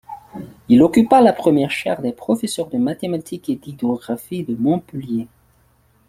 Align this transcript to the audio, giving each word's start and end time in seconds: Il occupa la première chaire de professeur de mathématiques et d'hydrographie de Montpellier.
Il 0.67 0.81
occupa 0.81 1.21
la 1.21 1.31
première 1.31 1.69
chaire 1.69 2.01
de 2.01 2.09
professeur 2.09 2.69
de 2.71 2.79
mathématiques 2.79 3.49
et 3.49 3.55
d'hydrographie 3.55 4.43
de 4.43 4.55
Montpellier. 4.55 5.27